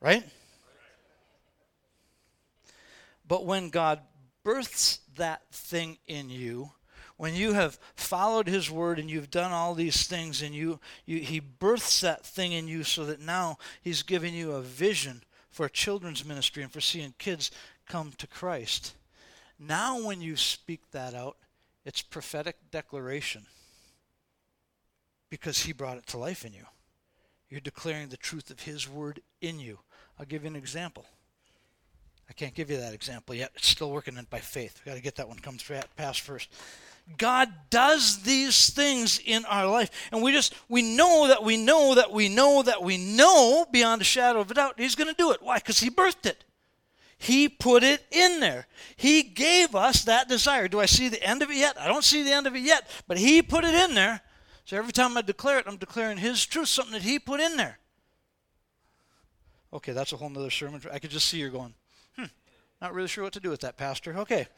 [0.00, 0.24] Right?
[3.26, 4.00] But when God
[4.44, 6.70] births that thing in you,
[7.22, 11.20] when you have followed his word and you've done all these things and you, you
[11.20, 15.68] he births that thing in you so that now he's giving you a vision for
[15.68, 17.52] children's ministry and for seeing kids
[17.86, 18.96] come to Christ.
[19.56, 21.36] Now when you speak that out,
[21.84, 23.46] it's prophetic declaration
[25.30, 26.66] because he brought it to life in you.
[27.48, 29.78] You're declaring the truth of his word in you.
[30.18, 31.06] I'll give you an example.
[32.28, 33.52] I can't give you that example yet.
[33.54, 34.80] It's still working by faith.
[34.80, 35.58] We've got to get that one come
[35.96, 36.48] past first.
[37.18, 39.90] God does these things in our life.
[40.12, 44.00] And we just, we know that we know that we know that we know beyond
[44.00, 45.42] a shadow of a doubt He's going to do it.
[45.42, 45.56] Why?
[45.56, 46.44] Because He birthed it.
[47.18, 48.66] He put it in there.
[48.96, 50.66] He gave us that desire.
[50.66, 51.80] Do I see the end of it yet?
[51.80, 54.20] I don't see the end of it yet, but He put it in there.
[54.64, 57.56] So every time I declare it, I'm declaring His truth, something that He put in
[57.56, 57.78] there.
[59.72, 60.82] Okay, that's a whole nother sermon.
[60.92, 61.74] I could just see you're going,
[62.16, 62.26] hmm,
[62.80, 64.14] not really sure what to do with that, Pastor.
[64.18, 64.48] Okay.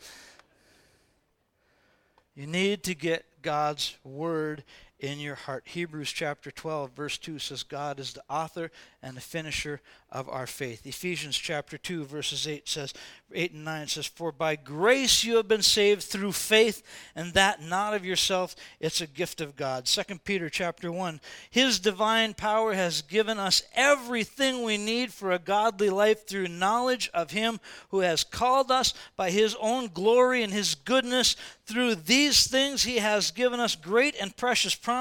[2.34, 4.64] You need to get God's word
[5.04, 5.64] in your heart.
[5.66, 8.70] Hebrews chapter 12, verse 2 says, God is the author
[9.02, 10.86] and the finisher of our faith.
[10.86, 12.94] Ephesians chapter 2, verses 8 says,
[13.34, 16.82] 8 and 9 says, For by grace you have been saved through faith,
[17.14, 19.84] and that not of yourself, it's a gift of God.
[19.84, 25.38] 2 Peter chapter 1, His divine power has given us everything we need for a
[25.38, 30.52] godly life through knowledge of Him who has called us by His own glory and
[30.52, 31.36] His goodness.
[31.66, 34.93] Through these things He has given us great and precious promises,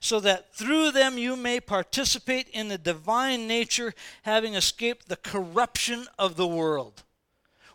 [0.00, 6.06] so that through them you may participate in the divine nature, having escaped the corruption
[6.18, 7.02] of the world.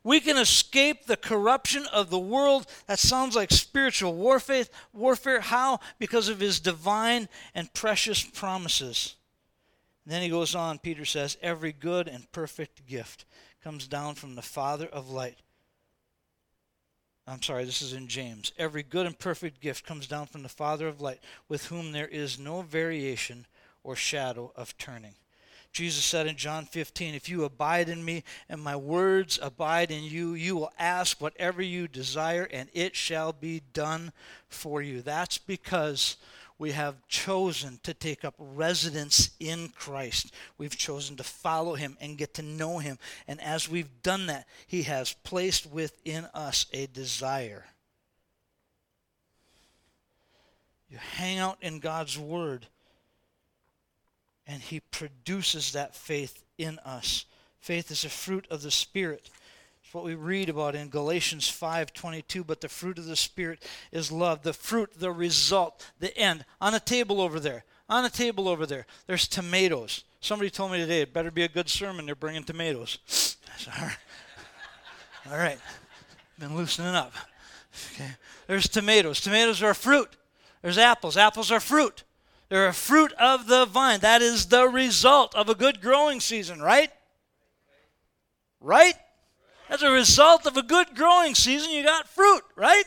[0.04, 2.68] We can escape the corruption of the world.
[2.88, 4.66] That sounds like spiritual warfare.
[4.92, 5.40] Warfare.
[5.40, 5.80] How?
[5.98, 9.16] Because of his divine and precious promises.
[10.04, 13.24] And then he goes on, Peter says, Every good and perfect gift
[13.64, 15.38] comes down from the Father of light.
[17.26, 18.52] I'm sorry, this is in James.
[18.58, 22.08] Every good and perfect gift comes down from the Father of light, with whom there
[22.08, 23.46] is no variation
[23.82, 25.16] or shadow of turning.
[25.72, 30.04] Jesus said in John 15, If you abide in me and my words abide in
[30.04, 34.12] you, you will ask whatever you desire and it shall be done
[34.50, 35.02] for you.
[35.02, 36.18] That's because
[36.60, 40.34] we have chosen to take up residence in Christ.
[40.58, 43.00] We've chosen to follow him and get to know him.
[43.28, 47.66] And as we've done that, he has placed within us a desire.
[50.90, 52.68] You hang out in God's word
[54.46, 57.26] and he produces that faith in us.
[57.60, 59.30] Faith is a fruit of the Spirit.
[59.94, 64.42] What we read about in Galatians 5:22, but the fruit of the Spirit is love.
[64.42, 66.46] The fruit, the result, the end.
[66.60, 67.64] On a table over there.
[67.88, 68.88] On a table over there.
[69.06, 70.04] There's tomatoes.
[70.20, 72.08] Somebody told me today it better be a good sermon.
[72.08, 73.38] They're bringing tomatoes.
[73.68, 73.98] All right.
[75.32, 75.60] All right.
[76.40, 77.14] Been loosening up.
[77.94, 78.10] Okay.
[78.48, 79.22] There's tomatoes.
[79.22, 80.10] Tomatoes are a fruit.
[80.64, 81.18] There's apples.
[81.18, 82.04] Apples are fruit.
[82.50, 84.00] They're a fruit of the vine.
[84.00, 86.92] That is the result of a good growing season, right?
[88.60, 88.96] Right?
[89.74, 92.84] As a result of a good growing season, you got fruit, right?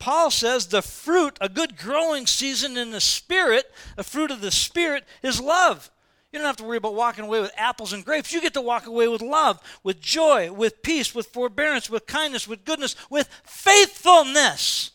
[0.00, 3.64] Paul says the fruit, a good growing season in the Spirit,
[3.96, 5.88] a fruit of the Spirit, is love.
[6.32, 8.32] You don't have to worry about walking away with apples and grapes.
[8.32, 12.48] You get to walk away with love, with joy, with peace, with forbearance, with kindness,
[12.48, 14.90] with goodness, with faithfulness.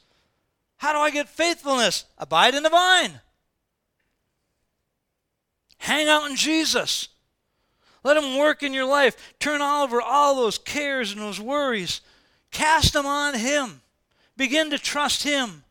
[0.79, 2.03] How do I get faithfulness?
[2.17, 3.21] Abide in the vine.
[5.77, 7.07] Hang out in Jesus.
[8.03, 9.35] Let Him work in your life.
[9.39, 12.01] Turn over all those cares and those worries.
[12.51, 13.81] Cast them on Him.
[14.37, 15.63] Begin to trust Him.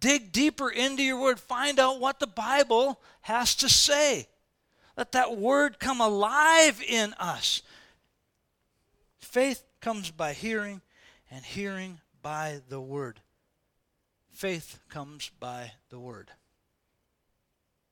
[0.00, 1.38] Dig deeper into your Word.
[1.40, 4.28] Find out what the Bible has to say.
[4.96, 7.62] Let that Word come alive in us.
[9.18, 10.80] Faith comes by hearing,
[11.30, 13.20] and hearing by the Word.
[14.36, 16.30] Faith comes by the word.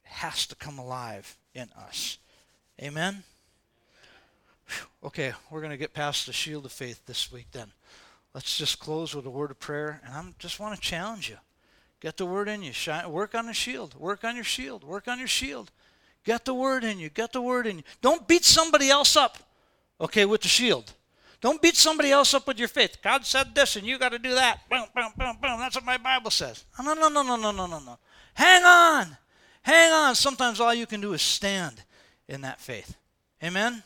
[0.04, 2.18] It has to come alive in us.
[2.82, 3.22] Amen?
[5.02, 7.72] Okay, we're going to get past the shield of faith this week then.
[8.34, 10.00] Let's just close with a word of prayer.
[10.04, 11.36] And I just want to challenge you.
[12.00, 12.72] Get the word in you.
[12.72, 13.94] Shine, work on the shield.
[13.98, 14.84] Work on your shield.
[14.84, 15.70] Work on your shield.
[16.24, 17.10] Get the word in you.
[17.10, 17.84] Get the word in you.
[18.00, 19.38] Don't beat somebody else up,
[20.00, 20.92] okay, with the shield.
[21.40, 22.96] Don't beat somebody else up with your faith.
[23.02, 24.60] God said this and you got to do that.
[24.70, 25.58] Boom, boom, boom, boom.
[25.58, 26.64] That's what my Bible says.
[26.82, 27.98] No, no, no, no, no, no, no, no.
[28.32, 29.16] Hang on.
[29.62, 30.14] Hang on.
[30.14, 31.82] Sometimes all you can do is stand
[32.28, 32.96] in that faith.
[33.42, 33.82] Amen?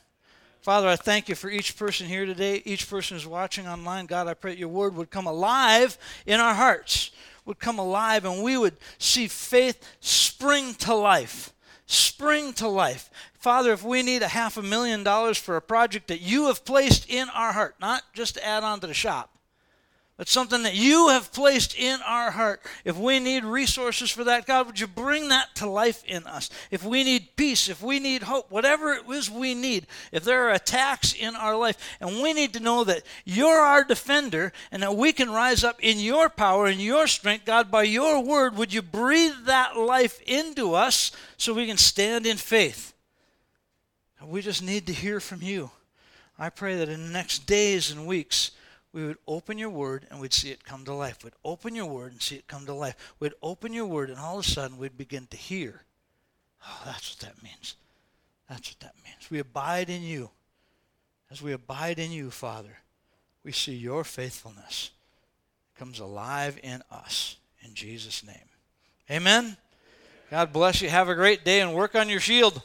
[0.69, 4.05] Father, I thank you for each person here today, each person who's watching online.
[4.05, 5.97] God, I pray your word would come alive
[6.27, 7.11] in our hearts,
[7.47, 11.55] would come alive, and we would see faith spring to life.
[11.87, 13.09] Spring to life.
[13.33, 16.67] Father, if we need a half a million dollars for a project that you have
[16.67, 19.38] placed in our heart, not just to add on to the shop,
[20.19, 24.47] but something that you have placed in our heart, if we need resources for that,
[24.47, 26.51] God, would you bring that to life in us?
[26.73, 30.49] If we need peace, if we need hope, whatever it is we need, if there
[30.49, 34.83] are attacks in our life, and we need to know that you're our defender and
[34.83, 38.57] that we can rise up in your power and your strength, God, by your word,
[38.57, 42.93] would you breathe that life into us so we can stand in faith?
[44.27, 45.71] We just need to hear from you.
[46.37, 48.51] I pray that in the next days and weeks,
[48.99, 51.23] we would open your word and we'd see it come to life.
[51.23, 52.97] We'd open your word and see it come to life.
[53.21, 55.83] We'd open your word and all of a sudden we'd begin to hear.
[56.67, 57.77] Oh, that's what that means.
[58.49, 59.31] That's what that means.
[59.31, 60.31] We abide in you.
[61.31, 62.79] As we abide in you, Father,
[63.45, 64.91] we see your faithfulness
[65.73, 67.37] it comes alive in us.
[67.63, 68.49] In Jesus' name.
[69.09, 69.57] Amen.
[70.29, 70.89] God bless you.
[70.89, 72.61] Have a great day and work on your shield.